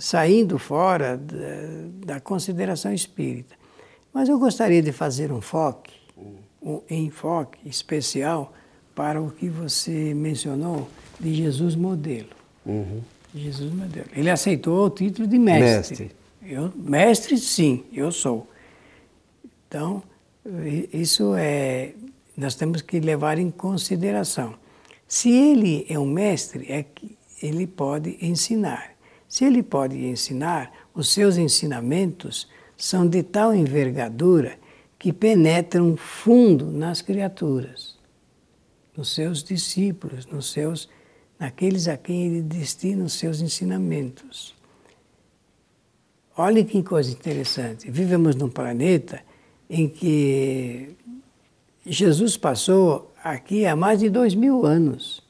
saindo 0.00 0.58
fora 0.58 1.16
da, 1.16 2.14
da, 2.14 2.20
consideração 2.20 2.92
espírita. 2.92 3.54
Mas 4.12 4.28
eu 4.28 4.38
gostaria 4.38 4.82
de 4.82 4.92
fazer 4.92 5.30
um 5.32 5.40
foco, 5.40 5.90
um 6.62 6.80
enfoque 6.88 7.58
especial 7.68 8.52
para 8.94 9.20
o 9.20 9.30
que 9.30 9.48
você 9.48 10.14
mencionou 10.14 10.88
de 11.18 11.34
Jesus 11.34 11.74
modelo. 11.74 12.30
Uhum. 12.64 13.00
Jesus 13.34 13.72
modelo. 13.72 14.06
Ele 14.14 14.30
aceitou 14.30 14.86
o 14.86 14.90
título 14.90 15.26
de 15.26 15.38
mestre. 15.38 16.06
Mestre. 16.06 16.22
Eu, 16.44 16.72
mestre, 16.74 17.38
sim, 17.38 17.84
eu 17.92 18.10
sou. 18.10 18.46
Então, 19.68 20.02
isso 20.92 21.34
é, 21.36 21.92
nós 22.36 22.54
temos 22.54 22.82
que 22.82 23.00
levar 23.00 23.38
em 23.38 23.50
consideração. 23.50 24.54
Se 25.06 25.30
ele 25.30 25.86
é 25.88 25.98
um 25.98 26.06
mestre, 26.06 26.70
é 26.70 26.82
que 26.82 27.16
ele 27.42 27.66
pode 27.66 28.18
ensinar. 28.20 28.91
Se 29.32 29.46
ele 29.46 29.62
pode 29.62 29.96
ensinar, 29.96 30.70
os 30.92 31.08
seus 31.08 31.38
ensinamentos 31.38 32.46
são 32.76 33.08
de 33.08 33.22
tal 33.22 33.54
envergadura 33.54 34.58
que 34.98 35.10
penetram 35.10 35.96
fundo 35.96 36.70
nas 36.70 37.00
criaturas, 37.00 37.96
nos 38.94 39.14
seus 39.14 39.42
discípulos, 39.42 40.26
nos 40.26 40.52
seus, 40.52 40.86
naqueles 41.38 41.88
a 41.88 41.96
quem 41.96 42.26
ele 42.26 42.42
destina 42.42 43.04
os 43.04 43.14
seus 43.14 43.40
ensinamentos. 43.40 44.54
Olha 46.36 46.62
que 46.62 46.82
coisa 46.82 47.10
interessante. 47.10 47.90
Vivemos 47.90 48.36
num 48.36 48.50
planeta 48.50 49.22
em 49.70 49.88
que 49.88 50.94
Jesus 51.86 52.36
passou 52.36 53.10
aqui 53.24 53.64
há 53.64 53.74
mais 53.74 54.00
de 54.00 54.10
dois 54.10 54.34
mil 54.34 54.66
anos 54.66 55.21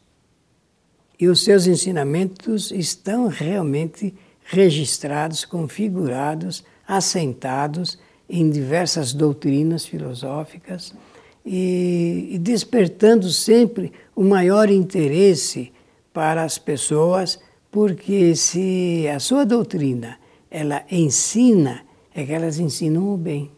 e 1.23 1.29
os 1.29 1.45
seus 1.45 1.69
ensinamentos 1.69 2.73
estão 2.73 3.29
realmente 3.29 4.12
registrados, 4.43 5.45
configurados, 5.45 6.64
assentados 6.85 7.97
em 8.29 8.50
diversas 8.50 9.12
doutrinas 9.12 9.87
filosóficas 9.87 10.93
e, 11.47 12.31
e 12.33 12.38
despertando 12.41 13.31
sempre 13.31 13.93
o 14.17 14.25
maior 14.25 14.69
interesse 14.69 15.73
para 16.12 16.43
as 16.43 16.59
pessoas, 16.59 17.38
porque 17.71 18.35
se 18.35 19.07
a 19.07 19.21
sua 19.21 19.47
doutrina 19.47 20.19
ela 20.50 20.83
ensina, 20.91 21.85
é 22.12 22.26
que 22.26 22.33
elas 22.33 22.59
ensinam 22.59 23.14
o 23.14 23.17
bem, 23.17 23.49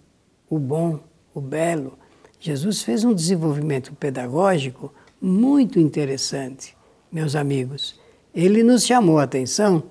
o 0.50 0.59
bom, 0.59 1.00
o 1.33 1.40
belo. 1.40 1.99
Jesus 2.38 2.83
fez 2.83 3.04
um 3.04 3.14
desenvolvimento 3.14 3.94
pedagógico 3.94 4.92
muito 5.18 5.80
interessante 5.80 6.73
meus 7.14 7.37
amigos, 7.37 7.99
ele 8.35 8.64
nos 8.64 8.85
chamou 8.85 9.21
a 9.21 9.23
atenção 9.23 9.85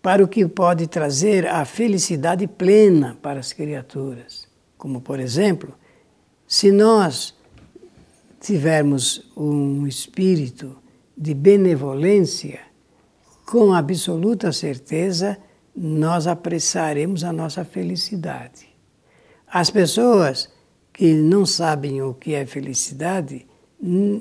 para 0.00 0.22
o 0.22 0.28
que 0.28 0.46
pode 0.46 0.86
trazer 0.86 1.44
a 1.44 1.64
felicidade 1.64 2.46
plena 2.46 3.18
para 3.20 3.40
as 3.40 3.52
criaturas. 3.52 4.46
Como, 4.78 5.00
por 5.00 5.18
exemplo, 5.18 5.74
se 6.46 6.70
nós 6.70 7.34
tivermos 8.40 9.28
um 9.36 9.88
espírito 9.88 10.76
de 11.18 11.34
benevolência, 11.34 12.60
com 13.44 13.72
absoluta 13.72 14.52
certeza 14.52 15.36
nós 15.74 16.28
apressaremos 16.28 17.24
a 17.24 17.32
nossa 17.32 17.64
felicidade. 17.64 18.68
As 19.48 19.68
pessoas 19.68 20.48
que 20.92 21.12
não 21.12 21.44
sabem 21.44 22.02
o 22.02 22.14
que 22.14 22.34
é 22.34 22.46
felicidade 22.46 23.46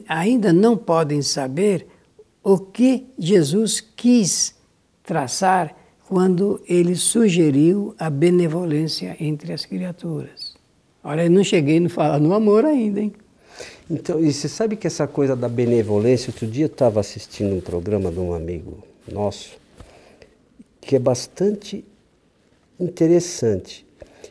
ainda 0.08 0.52
não 0.52 0.76
podem 0.76 1.22
saber 1.22 1.88
o 2.44 2.58
que 2.58 3.08
Jesus 3.18 3.80
quis 3.80 4.56
traçar 5.04 5.76
quando 6.08 6.62
ele 6.68 6.96
sugeriu 6.96 7.96
a 7.98 8.10
benevolência 8.10 9.16
entre 9.20 9.54
as 9.54 9.66
criaturas. 9.66 10.56
Olha, 11.04 11.24
eu 11.24 11.32
não 11.32 11.44
cheguei 11.44 11.84
a 11.84 11.90
falar 11.90 12.20
no 12.20 12.34
amor 12.34 12.66
ainda, 12.66 13.00
hein? 13.00 13.14
Então, 13.90 14.24
e 14.24 14.32
você 14.32 14.48
sabe 14.48 14.76
que 14.76 14.88
essa 14.88 15.08
coisa 15.08 15.36
da 15.36 15.50
benevolência, 15.50 16.30
outro 16.30 16.48
dia 16.48 16.66
eu 16.66 16.68
estava 16.68 17.00
assistindo 17.00 17.56
um 17.56 17.62
programa 17.62 18.12
de 18.12 18.20
um 18.20 18.34
amigo 18.34 18.84
nosso, 19.12 19.52
que 20.80 20.96
é 20.96 21.00
bastante 21.00 21.84
interessante. 22.80 23.86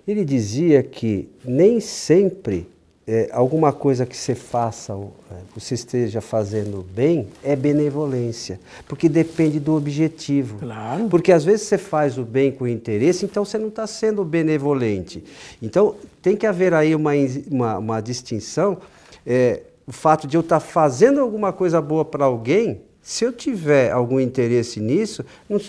Ele 0.07 0.25
dizia 0.25 0.83
que 0.83 1.29
nem 1.45 1.81
sempre 1.81 2.67
é, 3.12 3.29
alguma 3.33 3.73
coisa 3.73 4.07
que 4.07 4.17
você 4.17 4.37
faça, 4.37 4.93
é, 4.93 5.35
você 5.52 5.75
esteja 5.75 6.21
fazendo 6.21 6.87
bem, 6.95 7.26
é 7.43 7.57
benevolência, 7.57 8.61
porque 8.87 9.09
depende 9.09 9.59
do 9.59 9.75
objetivo. 9.75 10.59
Claro. 10.61 11.09
Porque 11.09 11.33
às 11.33 11.45
vezes 11.45 11.67
você 11.67 11.76
faz 11.76 12.17
o 12.19 12.23
bem 12.23 12.52
com 12.52 12.69
interesse, 12.69 13.25
então 13.25 13.45
você 13.45 13.59
não 13.59 13.67
está 13.67 13.85
sendo 13.85 14.25
benevolente. 14.25 15.25
Então 15.61 15.97
tem 16.23 16.37
que 16.37 16.47
haver 16.47 16.73
aí 16.73 16.95
uma, 16.95 17.11
uma, 17.50 17.79
uma 17.79 18.00
distinção. 18.00 18.79
É, 19.26 19.62
o 19.85 19.90
fato 19.90 20.29
de 20.29 20.37
eu 20.37 20.40
estar 20.40 20.61
tá 20.61 20.64
fazendo 20.64 21.21
alguma 21.21 21.52
coisa 21.52 21.83
boa 21.83 22.05
para 22.05 22.26
alguém, 22.26 22.81
se 23.02 23.25
eu 23.25 23.33
tiver 23.33 23.90
algum 23.90 24.21
interesse 24.21 24.79
nisso, 24.79 25.25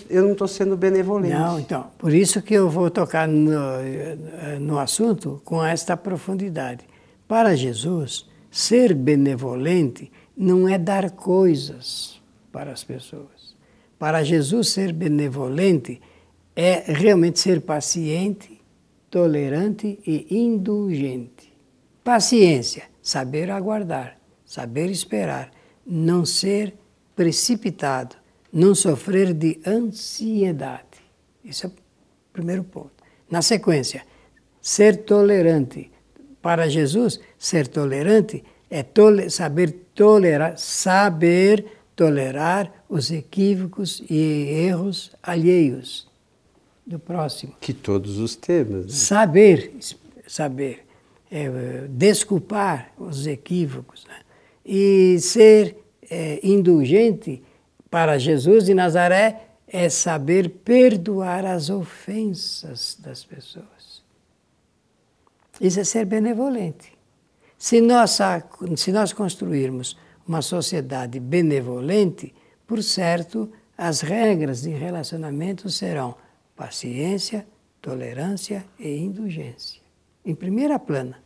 eu 0.07 0.21
não 0.21 0.33
estou 0.33 0.47
sendo 0.47 0.77
benevolente. 0.77 1.33
Não, 1.33 1.59
então, 1.59 1.87
por 1.97 2.13
isso 2.13 2.39
que 2.39 2.53
eu 2.53 2.69
vou 2.69 2.91
tocar 2.91 3.27
no, 3.27 3.51
no 4.59 4.77
assunto 4.77 5.41
com 5.43 5.65
esta 5.65 5.97
profundidade. 5.97 6.90
Para 7.31 7.55
Jesus, 7.55 8.27
ser 8.51 8.93
benevolente 8.93 10.11
não 10.35 10.67
é 10.67 10.77
dar 10.77 11.11
coisas 11.11 12.21
para 12.51 12.73
as 12.73 12.83
pessoas. 12.83 13.55
Para 13.97 14.21
Jesus, 14.21 14.67
ser 14.67 14.91
benevolente 14.91 16.01
é 16.53 16.91
realmente 16.91 17.39
ser 17.39 17.61
paciente, 17.61 18.61
tolerante 19.09 19.97
e 20.05 20.27
indulgente. 20.29 21.53
Paciência, 22.03 22.83
saber 23.01 23.49
aguardar, 23.49 24.17
saber 24.43 24.89
esperar, 24.89 25.51
não 25.87 26.25
ser 26.25 26.73
precipitado, 27.15 28.17
não 28.51 28.75
sofrer 28.75 29.33
de 29.33 29.57
ansiedade. 29.65 30.99
Esse 31.45 31.65
é 31.65 31.69
o 31.69 31.73
primeiro 32.33 32.65
ponto. 32.65 32.91
Na 33.29 33.41
sequência, 33.41 34.03
ser 34.61 35.05
tolerante, 35.05 35.89
para 36.41 36.69
Jesus, 36.69 37.19
ser 37.37 37.67
tolerante 37.67 38.43
é 38.69 38.81
tole 38.81 39.29
saber 39.29 39.71
tolerar, 39.93 40.57
saber 40.57 41.65
tolerar 41.95 42.71
os 42.89 43.11
equívocos 43.11 44.01
e 44.09 44.47
erros 44.67 45.11
alheios 45.21 46.07
do 46.85 46.97
próximo. 46.97 47.53
Que 47.59 47.73
todos 47.73 48.17
os 48.17 48.35
temas. 48.35 48.85
Né? 48.85 48.91
Saber, 48.91 49.73
saber, 50.25 50.85
é, 51.29 51.85
desculpar 51.89 52.91
os 52.97 53.27
equívocos 53.27 54.05
né? 54.07 54.19
e 54.65 55.19
ser 55.19 55.75
é, 56.09 56.39
indulgente 56.41 57.43
para 57.89 58.17
Jesus 58.17 58.65
de 58.65 58.73
Nazaré 58.73 59.49
é 59.67 59.89
saber 59.89 60.49
perdoar 60.49 61.45
as 61.45 61.69
ofensas 61.69 62.97
das 62.99 63.23
pessoas. 63.23 63.80
Isso 65.61 65.79
é 65.79 65.83
ser 65.83 66.05
benevolente. 66.05 66.91
Se 67.57 67.79
nós, 67.79 68.17
se 68.75 68.91
nós 68.91 69.13
construirmos 69.13 69.95
uma 70.27 70.41
sociedade 70.41 71.19
benevolente, 71.19 72.33
por 72.65 72.81
certo, 72.81 73.49
as 73.77 74.01
regras 74.01 74.63
de 74.63 74.71
relacionamento 74.71 75.69
serão 75.69 76.15
paciência, 76.55 77.45
tolerância 77.81 78.65
e 78.79 78.97
indulgência. 78.97 79.81
Em 80.25 80.33
primeira 80.33 80.79
plana. 80.79 81.17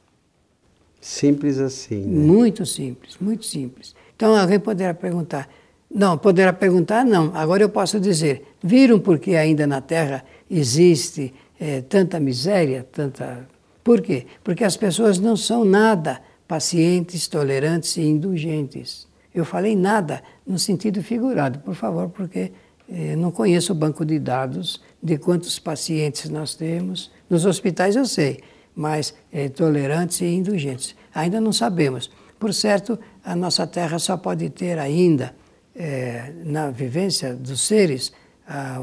Simples 1.00 1.60
assim. 1.60 2.02
Né? 2.02 2.28
Muito 2.28 2.66
simples, 2.66 3.18
muito 3.20 3.46
simples. 3.46 3.96
Então 4.16 4.36
alguém 4.36 4.60
poderá 4.60 4.94
perguntar, 4.94 5.48
não, 5.90 6.18
poderá 6.18 6.52
perguntar, 6.52 7.06
não. 7.06 7.32
Agora 7.36 7.64
eu 7.64 7.70
posso 7.70 8.00
dizer, 8.00 8.56
viram 8.62 9.00
porque 9.00 9.36
ainda 9.36 9.68
na 9.68 9.82
Terra 9.82 10.26
existe 10.50 11.34
é, 11.60 11.82
tanta 11.82 12.20
miséria, 12.20 12.86
tanta. 12.92 13.48
Por 13.86 14.02
quê? 14.02 14.26
Porque 14.44 14.64
as 14.64 14.76
pessoas 14.76 15.20
não 15.20 15.38
são 15.38 15.64
nada 15.64 16.20
pacientes, 16.48 17.28
tolerantes 17.28 17.96
e 17.98 18.02
indulgentes. 18.02 19.08
Eu 19.34 19.46
falei 19.46 19.76
nada 19.76 20.24
no 20.46 20.58
sentido 20.58 21.04
figurado, 21.04 21.60
por 21.60 21.76
favor, 21.76 22.10
porque 22.10 22.52
eh, 22.90 23.16
não 23.16 23.30
conheço 23.30 23.74
o 23.74 23.76
banco 23.76 24.04
de 24.04 24.18
dados 24.18 24.82
de 25.04 25.20
quantos 25.20 25.60
pacientes 25.60 26.32
nós 26.32 26.56
temos. 26.56 27.12
Nos 27.30 27.46
hospitais 27.46 27.96
eu 27.96 28.08
sei, 28.08 28.40
mas 28.76 29.14
eh, 29.32 29.50
tolerantes 29.50 30.20
e 30.22 30.26
indulgentes. 30.26 30.96
Ainda 31.14 31.40
não 31.40 31.54
sabemos. 31.54 32.10
Por 32.40 32.56
certo, 32.56 32.98
a 33.24 33.36
nossa 33.36 33.68
Terra 33.68 34.00
só 34.00 34.18
pode 34.18 34.50
ter 34.50 34.80
ainda, 34.80 35.36
eh, 35.76 36.34
na 36.44 36.72
vivência 36.72 37.36
dos 37.36 37.62
seres, 37.62 38.12
a 38.48 38.82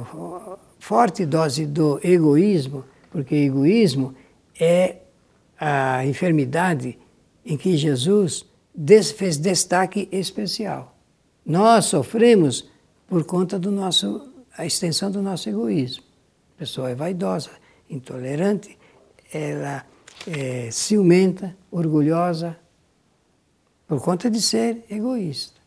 forte 0.78 1.26
dose 1.26 1.66
do 1.66 1.98
egoísmo, 2.04 2.84
porque 3.10 3.34
egoísmo 3.34 4.14
é 4.58 4.96
a 5.58 6.04
enfermidade 6.06 6.98
em 7.44 7.56
que 7.56 7.76
Jesus 7.76 8.44
fez 9.16 9.36
destaque 9.36 10.08
especial. 10.10 10.96
Nós 11.44 11.86
sofremos 11.86 12.68
por 13.08 13.24
conta 13.24 13.58
do 13.58 13.70
nosso 13.70 14.32
a 14.56 14.66
extensão 14.66 15.10
do 15.10 15.22
nosso 15.22 15.48
egoísmo. 15.48 16.04
A 16.56 16.58
pessoa 16.60 16.90
é 16.90 16.94
vaidosa, 16.94 17.50
intolerante, 17.88 18.78
ela 19.32 19.84
é 20.26 20.70
ciumenta, 20.70 21.56
orgulhosa, 21.70 22.56
por 23.86 24.00
conta 24.00 24.30
de 24.30 24.40
ser 24.40 24.84
egoísta. 24.90 25.60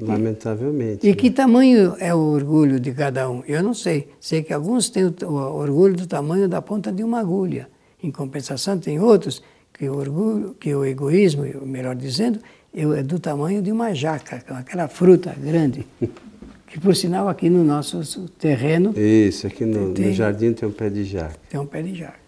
Lamentavelmente. 0.00 1.06
E, 1.06 1.10
e 1.10 1.14
que 1.14 1.30
tamanho 1.30 1.96
é 1.98 2.14
o 2.14 2.18
orgulho 2.18 2.78
de 2.78 2.92
cada 2.92 3.28
um? 3.28 3.42
Eu 3.46 3.62
não 3.62 3.74
sei. 3.74 4.08
Sei 4.20 4.42
que 4.42 4.52
alguns 4.52 4.88
têm 4.88 5.04
o 5.04 5.32
orgulho 5.32 5.96
do 5.96 6.06
tamanho 6.06 6.48
da 6.48 6.62
ponta 6.62 6.92
de 6.92 7.02
uma 7.02 7.18
agulha. 7.18 7.68
Em 8.02 8.10
compensação, 8.10 8.78
tem 8.78 9.00
outros 9.00 9.42
que 9.72 9.88
o 9.88 9.96
orgulho, 9.96 10.54
que 10.58 10.74
o 10.74 10.84
egoísmo, 10.84 11.44
melhor 11.66 11.94
dizendo, 11.94 12.40
é 12.74 13.02
do 13.02 13.18
tamanho 13.18 13.62
de 13.62 13.72
uma 13.72 13.94
jaca, 13.94 14.42
aquela 14.50 14.88
fruta 14.88 15.34
grande. 15.38 15.86
Que 16.66 16.78
por 16.78 16.94
sinal 16.94 17.28
aqui 17.28 17.48
no 17.48 17.64
nosso 17.64 18.28
terreno. 18.38 18.92
Isso, 18.98 19.46
aqui 19.46 19.64
no, 19.64 19.94
tem, 19.94 20.08
no 20.08 20.12
jardim 20.12 20.52
tem 20.52 20.68
um 20.68 20.72
pé 20.72 20.90
de 20.90 21.02
jaca. 21.04 21.36
Tem 21.48 21.58
um 21.58 21.66
pé 21.66 21.80
de 21.80 21.94
jaca. 21.94 22.18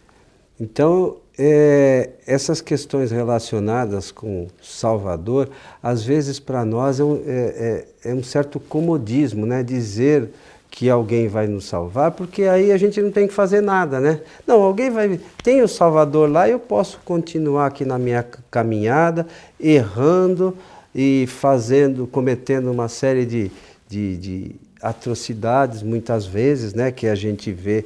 Então, 0.59 1.17
é, 1.39 2.11
essas 2.27 2.61
questões 2.61 3.11
relacionadas 3.11 4.11
com 4.11 4.47
Salvador, 4.62 5.49
às 5.83 6.03
vezes 6.03 6.39
para 6.39 6.65
nós 6.65 7.00
é 7.00 7.05
um, 7.05 7.17
é, 7.27 7.87
é, 8.05 8.11
é 8.11 8.15
um 8.15 8.23
certo 8.23 8.59
comodismo, 8.61 9.47
né? 9.47 9.62
Dizer 9.62 10.31
que 10.71 10.89
alguém 10.89 11.27
vai 11.27 11.47
nos 11.49 11.65
salvar, 11.65 12.12
porque 12.12 12.45
aí 12.45 12.71
a 12.71 12.77
gente 12.77 13.03
não 13.03 13.11
tem 13.11 13.27
que 13.27 13.35
fazer 13.35 13.61
nada, 13.61 13.99
né? 13.99 14.21
Não, 14.47 14.62
alguém 14.62 14.89
vai. 14.89 15.21
Tem 15.43 15.62
o 15.62 15.69
Salvador 15.69 16.31
lá, 16.31 16.49
eu 16.49 16.61
posso 16.61 17.00
continuar 17.05 17.67
aqui 17.67 17.85
na 17.85 17.99
minha 17.99 18.25
caminhada, 18.50 19.27
errando 19.59 20.57
e 20.95 21.27
fazendo, 21.27 22.07
cometendo 22.07 22.71
uma 22.71 22.89
série 22.89 23.27
de, 23.27 23.50
de, 23.89 24.17
de 24.17 24.57
atrocidades, 24.81 25.83
muitas 25.83 26.25
vezes, 26.25 26.73
né? 26.73 26.93
Que 26.93 27.09
a 27.09 27.17
gente 27.17 27.50
vê 27.50 27.85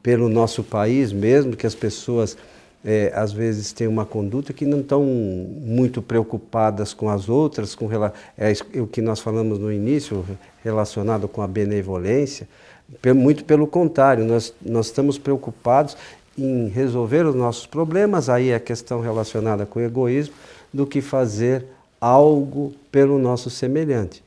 pelo 0.00 0.28
nosso 0.28 0.62
país 0.62 1.12
mesmo, 1.12 1.56
que 1.56 1.66
as 1.66 1.74
pessoas 1.74 2.36
é, 2.84 3.12
às 3.14 3.32
vezes 3.32 3.72
têm 3.72 3.86
uma 3.86 4.06
conduta 4.06 4.52
que 4.52 4.64
não 4.64 4.80
estão 4.80 5.04
muito 5.04 6.00
preocupadas 6.00 6.94
com 6.94 7.10
as 7.10 7.28
outras, 7.28 7.74
com 7.74 7.88
é 8.38 8.80
o 8.80 8.86
que 8.86 9.02
nós 9.02 9.20
falamos 9.20 9.58
no 9.58 9.70
início, 9.70 10.24
relacionado 10.64 11.28
com 11.28 11.42
a 11.42 11.46
benevolência. 11.46 12.48
Muito 13.14 13.44
pelo 13.44 13.66
contrário, 13.66 14.24
nós, 14.24 14.54
nós 14.60 14.86
estamos 14.86 15.18
preocupados 15.18 15.96
em 16.36 16.68
resolver 16.68 17.26
os 17.26 17.34
nossos 17.34 17.66
problemas, 17.66 18.28
aí 18.28 18.48
é 18.48 18.54
a 18.54 18.60
questão 18.60 19.00
relacionada 19.00 19.66
com 19.66 19.78
o 19.78 19.82
egoísmo, 19.82 20.34
do 20.72 20.86
que 20.86 21.00
fazer 21.00 21.66
algo 22.00 22.72
pelo 22.90 23.18
nosso 23.18 23.50
semelhante. 23.50 24.24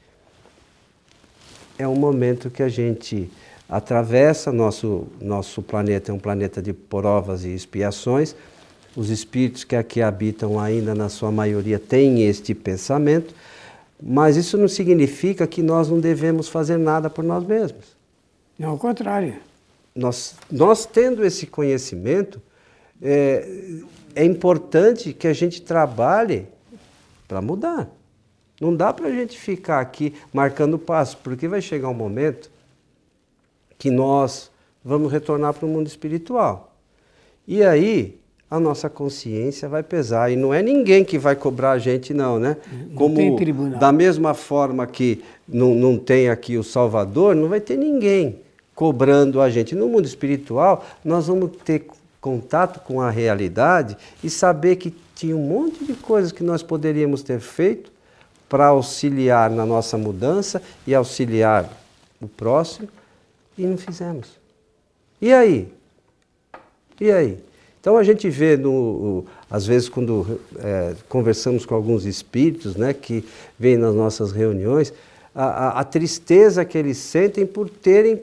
É 1.77 1.87
um 1.87 1.95
momento 1.95 2.51
que 2.51 2.61
a 2.61 2.69
gente 2.69 3.31
atravessa 3.67 4.51
nosso, 4.51 5.07
nosso 5.19 5.61
planeta, 5.61 6.11
é 6.11 6.13
um 6.13 6.19
planeta 6.19 6.61
de 6.61 6.73
provas 6.73 7.43
e 7.43 7.49
expiações. 7.49 8.35
Os 8.95 9.09
espíritos 9.09 9.63
que 9.63 9.75
aqui 9.75 10.01
habitam 10.01 10.59
ainda, 10.59 10.93
na 10.93 11.09
sua 11.09 11.31
maioria, 11.31 11.79
têm 11.79 12.23
este 12.23 12.53
pensamento, 12.53 13.33
mas 14.01 14.35
isso 14.35 14.57
não 14.57 14.67
significa 14.67 15.47
que 15.47 15.63
nós 15.63 15.89
não 15.89 15.99
devemos 15.99 16.47
fazer 16.47 16.77
nada 16.77 17.09
por 17.09 17.23
nós 17.23 17.43
mesmos. 17.45 17.95
Não, 18.59 18.69
ao 18.69 18.77
contrário. 18.77 19.35
Nós, 19.95 20.35
nós 20.51 20.85
tendo 20.85 21.25
esse 21.25 21.47
conhecimento, 21.47 22.41
é, 23.01 23.47
é 24.15 24.25
importante 24.25 25.13
que 25.13 25.27
a 25.27 25.33
gente 25.33 25.61
trabalhe 25.61 26.47
para 27.27 27.41
mudar. 27.41 27.89
Não 28.59 28.75
dá 28.75 28.93
para 28.93 29.07
a 29.07 29.11
gente 29.11 29.37
ficar 29.37 29.79
aqui 29.79 30.13
marcando 30.31 30.77
passo, 30.77 31.17
porque 31.23 31.47
vai 31.47 31.61
chegar 31.61 31.89
um 31.89 31.93
momento 31.93 32.52
que 33.77 33.89
nós 33.89 34.51
vamos 34.83 35.11
retornar 35.11 35.53
para 35.53 35.65
o 35.65 35.69
mundo 35.69 35.87
espiritual. 35.87 36.73
E 37.47 37.63
aí 37.63 38.19
a 38.53 38.59
nossa 38.59 38.87
consciência 38.87 39.67
vai 39.67 39.81
pesar. 39.81 40.31
E 40.31 40.35
não 40.35 40.53
é 40.53 40.61
ninguém 40.61 41.03
que 41.03 41.17
vai 41.17 41.35
cobrar 41.35 41.71
a 41.71 41.79
gente, 41.79 42.13
não, 42.13 42.37
né? 42.37 42.57
Não 42.71 42.95
Como, 42.95 43.15
tem 43.15 43.35
tribunal. 43.35 43.79
Da 43.79 43.91
mesma 43.91 44.35
forma 44.35 44.85
que 44.85 45.23
não, 45.47 45.73
não 45.73 45.97
tem 45.97 46.29
aqui 46.29 46.55
o 46.55 46.63
Salvador, 46.63 47.35
não 47.35 47.49
vai 47.49 47.59
ter 47.59 47.77
ninguém 47.77 48.39
cobrando 48.75 49.41
a 49.41 49.49
gente. 49.49 49.73
No 49.73 49.87
mundo 49.87 50.05
espiritual, 50.05 50.85
nós 51.03 51.25
vamos 51.25 51.49
ter 51.65 51.87
contato 52.21 52.79
com 52.81 53.01
a 53.01 53.09
realidade 53.09 53.97
e 54.23 54.29
saber 54.29 54.75
que 54.75 54.93
tinha 55.15 55.35
um 55.35 55.47
monte 55.47 55.83
de 55.83 55.93
coisas 55.93 56.31
que 56.31 56.43
nós 56.43 56.61
poderíamos 56.61 57.23
ter 57.23 57.39
feito 57.39 57.91
para 58.47 58.67
auxiliar 58.67 59.49
na 59.49 59.65
nossa 59.65 59.97
mudança 59.97 60.61
e 60.85 60.93
auxiliar 60.93 61.67
o 62.21 62.27
próximo 62.27 62.87
e 63.57 63.65
não 63.65 63.77
fizemos. 63.77 64.39
E 65.21 65.31
aí? 65.31 65.73
E 66.99 67.11
aí? 67.11 67.37
Então 67.79 67.97
a 67.97 68.03
gente 68.03 68.29
vê, 68.29 68.55
no, 68.55 69.25
às 69.49 69.65
vezes, 69.65 69.89
quando 69.89 70.39
é, 70.57 70.95
conversamos 71.09 71.65
com 71.65 71.75
alguns 71.75 72.05
espíritos 72.05 72.77
né, 72.77 72.93
que 72.93 73.25
vêm 73.59 73.77
nas 73.77 73.93
nossas 73.93 74.31
reuniões, 74.31 74.93
a, 75.35 75.43
a, 75.43 75.79
a, 75.81 75.83
tristeza 75.83 76.63
que 76.63 76.77
eles 76.77 76.97
sentem 76.97 77.45
por 77.45 77.69
terem 77.69 78.21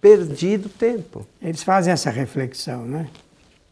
perdido 0.00 0.68
tempo. 0.68 1.24
Eles 1.40 1.62
fazem 1.62 1.92
essa 1.92 2.10
reflexão, 2.10 2.84
né? 2.84 3.08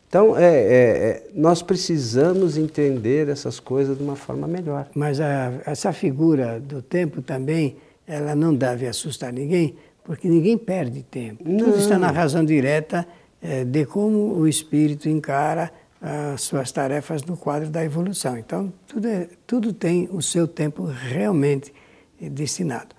Então, 0.09 0.39
é, 0.39 0.45
é, 0.45 0.79
é, 0.79 1.27
nós 1.35 1.63
precisamos 1.63 2.57
entender 2.57 3.29
essas 3.29 3.59
coisas 3.59 3.99
de 3.99 4.05
uma 4.05 4.15
forma 4.15 4.47
melhor. 4.47 4.87
Mas 4.95 5.21
a, 5.21 5.53
essa 5.67 5.93
figura 5.93 6.61
do 6.61 6.81
tempo 6.81 7.21
também, 7.21 7.77
ela 8.07 8.35
não 8.35 8.55
deve 8.55 8.87
assustar 8.87 9.33
ninguém, 9.33 9.75
porque 10.07 10.29
ninguém 10.29 10.57
perde 10.57 11.03
tempo. 11.03 11.43
Não. 11.45 11.59
Tudo 11.59 11.79
está 11.79 11.99
na 11.99 12.13
razão 12.13 12.45
direta 12.45 13.07
é, 13.43 13.65
de 13.65 13.85
como 13.85 14.35
o 14.35 14.47
espírito 14.47 15.09
encara 15.09 15.73
as 16.01 16.43
suas 16.43 16.71
tarefas 16.71 17.25
no 17.25 17.37
quadro 17.37 17.69
da 17.69 17.85
evolução. 17.85 18.39
Então, 18.39 18.73
tudo, 18.87 19.09
é, 19.09 19.29
tudo 19.47 19.73
tem 19.73 20.09
o 20.13 20.23
seu 20.23 20.47
tempo 20.47 20.85
realmente 20.85 21.75
destinado. 22.21 22.95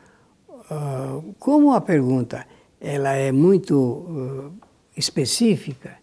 Uh, 0.49 1.33
como 1.39 1.73
a 1.73 1.79
pergunta 1.79 2.45
ela 2.81 3.13
é 3.13 3.31
muito 3.31 3.73
uh, 3.73 4.53
específica, 4.97 5.95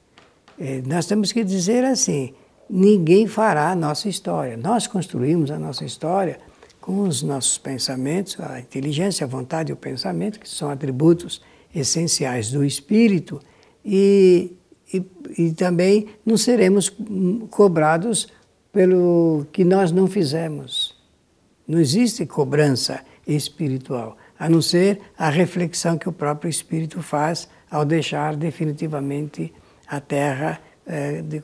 eh, 0.59 0.83
nós 0.87 1.05
temos 1.07 1.33
que 1.33 1.45
dizer 1.45 1.85
assim: 1.85 2.33
ninguém 2.69 3.27
fará 3.27 3.71
a 3.71 3.77
nossa 3.77 4.09
história. 4.09 4.57
Nós 4.57 4.87
construímos 4.87 5.51
a 5.51 5.59
nossa 5.59 5.85
história 5.85 6.39
com 6.85 7.01
os 7.09 7.23
nossos 7.23 7.57
pensamentos, 7.57 8.39
a 8.39 8.61
inteligência, 8.61 9.25
a 9.25 9.27
vontade 9.27 9.71
e 9.71 9.73
o 9.73 9.77
pensamento, 9.77 10.39
que 10.39 10.47
são 10.47 10.69
atributos 10.69 11.41
essenciais 11.75 12.51
do 12.51 12.63
espírito, 12.63 13.41
e, 13.83 14.53
e, 14.93 15.03
e 15.39 15.53
também 15.55 16.09
não 16.27 16.37
seremos 16.37 16.95
cobrados 17.49 18.29
pelo 18.71 19.47
que 19.51 19.65
nós 19.65 19.91
não 19.93 20.07
fizemos. 20.07 20.95
Não 21.67 21.81
existe 21.81 22.27
cobrança 22.27 23.01
espiritual, 23.27 24.19
a 24.39 24.47
não 24.47 24.61
ser 24.61 25.01
a 25.17 25.31
reflexão 25.31 25.97
que 25.97 26.07
o 26.07 26.13
próprio 26.13 26.51
espírito 26.51 27.01
faz 27.01 27.49
ao 27.71 27.87
deixar 27.87 28.37
definitivamente 28.37 29.51
a 29.87 30.03
Terra 30.03 30.61
eh, 30.87 31.23
de, 31.23 31.43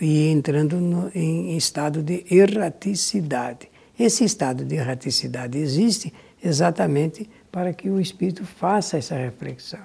e 0.00 0.26
entrando 0.32 0.80
no, 0.80 1.12
em 1.14 1.56
estado 1.56 2.02
de 2.02 2.26
erraticidade. 2.28 3.70
Esse 4.00 4.24
estado 4.24 4.64
de 4.64 4.76
erraticidade 4.76 5.58
existe 5.58 6.10
exatamente 6.42 7.28
para 7.52 7.70
que 7.74 7.90
o 7.90 8.00
espírito 8.00 8.46
faça 8.46 8.96
essa 8.96 9.14
reflexão. 9.14 9.84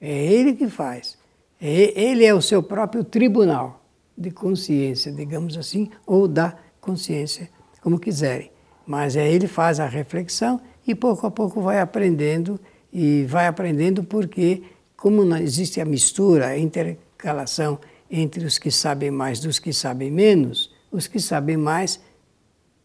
É 0.00 0.32
ele 0.32 0.54
que 0.54 0.66
faz. 0.66 1.18
É, 1.60 1.92
ele 2.00 2.24
é 2.24 2.32
o 2.32 2.40
seu 2.40 2.62
próprio 2.62 3.04
tribunal. 3.04 3.84
de 4.16 4.30
consciência, 4.30 5.12
digamos 5.12 5.58
assim, 5.58 5.90
ou 6.06 6.26
da 6.26 6.56
consciência, 6.80 7.50
como 7.82 8.00
quiserem. 8.00 8.50
Mas 8.86 9.14
aí 9.14 9.32
ele 9.32 9.46
faz 9.46 9.78
a 9.78 9.86
reflexão 9.86 10.60
e 10.86 10.94
pouco 10.94 11.26
a 11.26 11.30
pouco 11.30 11.60
vai 11.60 11.80
aprendendo 11.80 12.58
e 12.90 13.24
vai 13.26 13.46
aprendendo 13.46 14.02
porque 14.02 14.62
como 14.96 15.24
não 15.24 15.36
existe 15.36 15.80
a 15.80 15.84
mistura, 15.84 16.46
a 16.46 16.58
intercalação 16.58 17.78
entre 18.10 18.44
os 18.46 18.58
que 18.58 18.70
sabem 18.70 19.10
mais 19.10 19.38
dos 19.38 19.58
que 19.58 19.72
sabem 19.72 20.10
menos, 20.10 20.74
os 20.90 21.06
que 21.06 21.20
sabem 21.20 21.58
mais 21.58 22.00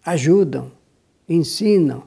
ajudam, 0.06 0.72
ensinam, 1.28 2.04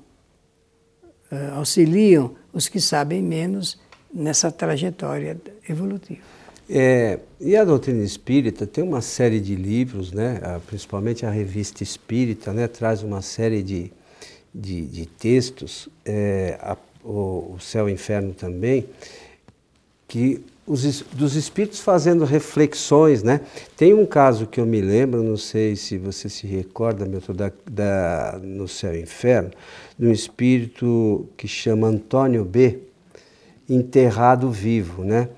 eh, 1.30 1.50
auxiliam 1.54 2.34
os 2.52 2.68
que 2.68 2.80
sabem 2.80 3.22
menos 3.22 3.78
nessa 4.12 4.50
trajetória 4.50 5.36
evolutiva. 5.68 6.20
É, 6.68 7.20
e 7.40 7.54
a 7.54 7.64
doutrina 7.64 8.02
espírita? 8.02 8.66
Tem 8.66 8.82
uma 8.82 9.00
série 9.00 9.38
de 9.40 9.54
livros, 9.54 10.12
né, 10.12 10.40
principalmente 10.66 11.24
a 11.24 11.30
revista 11.30 11.82
espírita, 11.82 12.52
né, 12.52 12.66
traz 12.66 13.02
uma 13.02 13.22
série 13.22 13.62
de, 13.62 13.92
de, 14.52 14.84
de 14.86 15.06
textos, 15.06 15.88
é, 16.04 16.58
a, 16.60 16.76
o, 17.04 17.54
o 17.54 17.60
Céu 17.60 17.88
e 17.88 17.92
o 17.92 17.94
Inferno 17.94 18.34
também, 18.34 18.86
que 20.08 20.44
os, 20.66 21.02
dos 21.12 21.36
espíritos 21.36 21.80
fazendo 21.80 22.24
reflexões, 22.24 23.22
né? 23.22 23.40
Tem 23.76 23.94
um 23.94 24.04
caso 24.04 24.46
que 24.46 24.60
eu 24.60 24.66
me 24.66 24.80
lembro, 24.80 25.22
não 25.22 25.36
sei 25.36 25.76
se 25.76 25.96
você 25.96 26.28
se 26.28 26.46
recorda, 26.46 27.06
meu, 27.06 27.20
da, 27.28 27.52
da, 27.70 28.40
no 28.42 28.66
Céu 28.66 28.94
e 28.94 29.02
Inferno, 29.02 29.50
de 29.96 30.06
um 30.06 30.12
espírito 30.12 31.26
que 31.36 31.46
chama 31.46 31.86
Antônio 31.86 32.44
B, 32.44 32.80
enterrado 33.68 34.50
vivo, 34.50 35.04
né? 35.04 35.28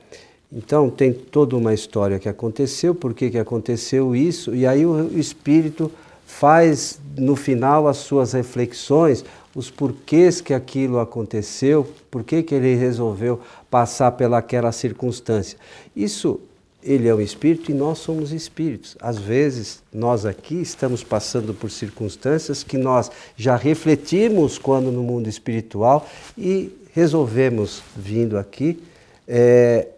Então 0.50 0.88
tem 0.88 1.12
toda 1.12 1.54
uma 1.56 1.74
história 1.74 2.18
que 2.18 2.28
aconteceu, 2.28 2.94
por 2.94 3.12
que, 3.12 3.30
que 3.30 3.38
aconteceu 3.38 4.16
isso, 4.16 4.54
e 4.54 4.66
aí 4.66 4.86
o 4.86 5.18
espírito 5.18 5.92
faz 6.26 6.98
no 7.16 7.36
final 7.36 7.86
as 7.86 7.98
suas 7.98 8.32
reflexões, 8.32 9.24
os 9.58 9.72
porquês 9.72 10.40
que 10.40 10.54
aquilo 10.54 11.00
aconteceu, 11.00 11.84
por 12.12 12.22
que, 12.22 12.46
ele 12.52 12.76
resolveu 12.76 13.40
passar 13.68 14.12
pelaquela 14.12 14.70
circunstância. 14.70 15.58
Isso, 15.96 16.40
ele 16.80 17.08
é 17.08 17.14
um 17.14 17.20
espírito 17.20 17.72
e 17.72 17.74
nós 17.74 17.98
somos 17.98 18.30
espíritos. 18.30 18.96
Às 19.00 19.18
vezes, 19.18 19.82
nós 19.92 20.24
aqui 20.24 20.62
estamos 20.62 21.02
passando 21.02 21.52
por 21.52 21.72
circunstâncias 21.72 22.62
que 22.62 22.78
nós 22.78 23.10
já 23.36 23.56
refletimos 23.56 24.58
quando 24.58 24.92
no 24.92 25.02
mundo 25.02 25.28
espiritual 25.28 26.08
e 26.38 26.72
resolvemos, 26.92 27.82
vindo 27.96 28.38
aqui, 28.38 28.80
é, 29.26 29.88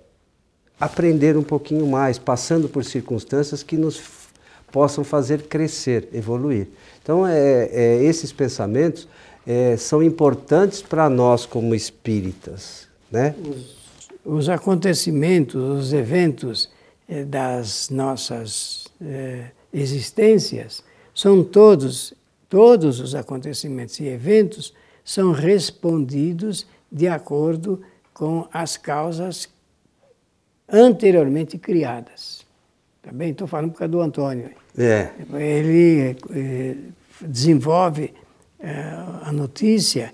aprender 0.80 1.36
um 1.36 1.42
pouquinho 1.42 1.86
mais, 1.86 2.18
passando 2.18 2.66
por 2.66 2.82
circunstâncias 2.82 3.62
que 3.62 3.76
nos 3.76 4.00
possam 4.72 5.04
fazer 5.04 5.42
crescer, 5.42 6.08
evoluir. 6.14 6.68
Então, 7.02 7.26
é, 7.26 7.68
é 7.70 8.04
esses 8.04 8.32
pensamentos 8.32 9.06
é, 9.46 9.76
são 9.76 10.02
importantes 10.02 10.82
para 10.82 11.08
nós 11.08 11.46
como 11.46 11.74
espíritas. 11.74 12.88
Né? 13.10 13.34
Os, 13.44 13.80
os 14.24 14.48
acontecimentos, 14.48 15.60
os 15.60 15.92
eventos 15.92 16.70
é, 17.08 17.24
das 17.24 17.90
nossas 17.90 18.86
é, 19.00 19.46
existências 19.72 20.82
são 21.14 21.42
todos, 21.42 22.14
todos 22.48 23.00
os 23.00 23.14
acontecimentos 23.14 23.98
e 24.00 24.06
eventos 24.06 24.72
são 25.04 25.32
respondidos 25.32 26.66
de 26.90 27.08
acordo 27.08 27.80
com 28.12 28.46
as 28.52 28.76
causas 28.76 29.48
anteriormente 30.68 31.58
criadas. 31.58 32.46
Também 33.02 33.30
estou 33.30 33.46
falando 33.46 33.72
por 33.72 33.78
causa 33.78 33.92
do 33.92 34.00
Antônio. 34.00 34.50
É. 34.78 35.10
Ele 35.34 36.16
é, 36.30 36.76
desenvolve 37.20 38.14
a 38.62 39.32
notícia 39.32 40.12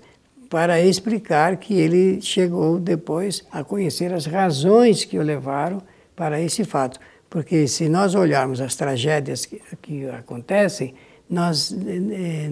para 0.49 0.81
explicar 0.81 1.57
que 1.57 1.73
ele 1.73 2.21
chegou 2.21 2.79
depois 2.79 3.43
a 3.51 3.63
conhecer 3.63 4.13
as 4.13 4.25
razões 4.25 5.03
que 5.03 5.17
o 5.17 5.21
levaram 5.21 5.81
para 6.15 6.41
esse 6.41 6.63
fato. 6.63 6.99
Porque 7.29 7.67
se 7.67 7.89
nós 7.89 8.15
olharmos 8.15 8.61
as 8.61 8.75
tragédias 8.75 9.45
que, 9.45 9.61
que 9.81 10.05
acontecem, 10.09 10.93
nós 11.29 11.73
é, 11.73 12.49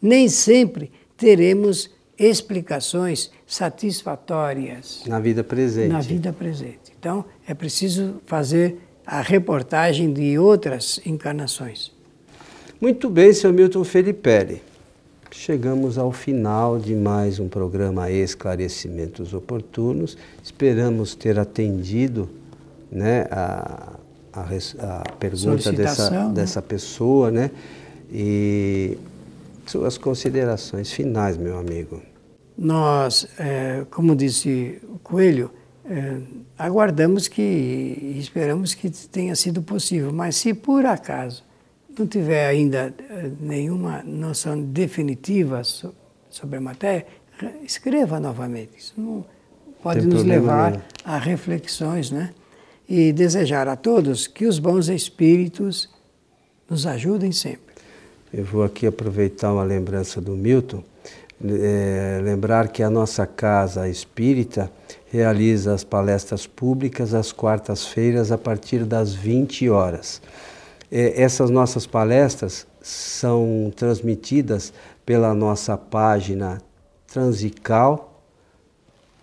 nem 0.00 0.28
sempre 0.28 0.92
teremos 1.16 1.90
explicações 2.18 3.30
satisfatórias. 3.46 5.02
Na 5.06 5.18
vida 5.18 5.42
presente. 5.42 5.92
Na 5.92 6.00
vida 6.00 6.32
presente. 6.32 6.92
Então, 6.98 7.24
é 7.46 7.52
preciso 7.52 8.22
fazer 8.26 8.78
a 9.04 9.20
reportagem 9.20 10.12
de 10.12 10.38
outras 10.38 11.00
encarnações. 11.04 11.90
Muito 12.80 13.10
bem, 13.10 13.32
seu 13.32 13.52
Milton 13.52 13.82
Felipe 13.82 14.20
chegamos 15.32 15.98
ao 15.98 16.12
final 16.12 16.78
de 16.78 16.94
mais 16.94 17.38
um 17.38 17.48
programa 17.48 18.10
Esclarecimentos 18.10 19.32
Oportunos. 19.32 20.16
Esperamos 20.42 21.14
ter 21.14 21.38
atendido 21.38 22.28
né, 22.90 23.26
a, 23.30 23.94
a, 24.32 24.42
a 24.42 25.12
pergunta 25.18 25.72
dessa, 25.72 26.10
né? 26.10 26.32
dessa 26.34 26.60
pessoa, 26.60 27.30
né? 27.30 27.50
E 28.10 28.98
suas 29.66 29.96
considerações 29.96 30.92
finais, 30.92 31.36
meu 31.36 31.58
amigo. 31.58 32.02
Nós, 32.56 33.26
é, 33.38 33.86
como 33.90 34.14
disse 34.14 34.78
o 34.84 34.98
Coelho, 34.98 35.50
é, 35.84 36.18
aguardamos 36.58 37.26
que 37.26 37.42
e 37.42 38.18
esperamos 38.20 38.74
que 38.74 38.90
tenha 38.90 39.34
sido 39.34 39.62
possível, 39.62 40.12
mas 40.12 40.36
se 40.36 40.52
por 40.52 40.84
acaso 40.84 41.42
não 41.98 42.06
tiver 42.06 42.46
ainda 42.46 42.94
eh, 42.98 43.30
nenhuma 43.40 44.02
noção 44.02 44.60
definitiva 44.62 45.62
sobre 46.30 46.56
a 46.56 46.60
matéria, 46.60 47.06
escreva 47.64 48.20
novamente. 48.20 48.78
Isso 48.78 48.94
não 48.96 49.24
pode 49.82 50.06
nos 50.06 50.24
levar 50.24 50.72
nenhum. 50.72 50.82
a 51.04 51.18
reflexões, 51.18 52.10
né? 52.10 52.32
E 52.88 53.12
desejar 53.12 53.68
a 53.68 53.76
todos 53.76 54.26
que 54.26 54.46
os 54.46 54.58
bons 54.58 54.88
espíritos 54.88 55.88
nos 56.68 56.86
ajudem 56.86 57.32
sempre. 57.32 57.74
Eu 58.32 58.44
vou 58.44 58.62
aqui 58.62 58.86
aproveitar 58.86 59.52
uma 59.52 59.62
lembrança 59.62 60.20
do 60.20 60.32
Milton, 60.32 60.82
é, 61.44 62.20
lembrar 62.22 62.68
que 62.68 62.82
a 62.82 62.88
nossa 62.88 63.26
casa 63.26 63.88
espírita 63.88 64.70
realiza 65.10 65.74
as 65.74 65.84
palestras 65.84 66.46
públicas 66.46 67.12
às 67.12 67.32
quartas-feiras 67.32 68.32
a 68.32 68.38
partir 68.38 68.84
das 68.84 69.12
20 69.12 69.68
horas. 69.68 70.22
É, 70.94 71.22
essas 71.22 71.48
nossas 71.48 71.86
palestras 71.86 72.66
são 72.82 73.72
transmitidas 73.74 74.74
pela 75.06 75.32
nossa 75.32 75.78
página 75.78 76.60
Transical, 77.06 78.22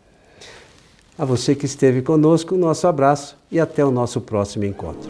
A 1.18 1.24
você 1.24 1.56
que 1.56 1.66
esteve 1.66 2.02
conosco, 2.02 2.58
nosso 2.58 2.86
abraço 2.86 3.38
e 3.50 3.58
até 3.58 3.86
o 3.86 3.92
nosso 3.92 4.20
próximo 4.20 4.66
encontro. 4.66 5.10